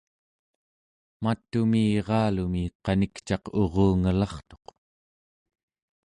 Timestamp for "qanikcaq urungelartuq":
2.85-4.65